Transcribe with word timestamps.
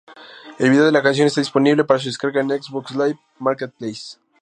El 0.57 0.71
video 0.71 0.85
de 0.85 0.91
la 0.91 1.03
canción 1.03 1.27
está 1.27 1.41
disponible 1.41 1.83
para 1.83 1.99
su 1.99 2.07
descarga 2.07 2.41
en 2.41 2.49
Xbox 2.49 2.89
Live 2.95 3.19
Marketplace. 3.37 4.17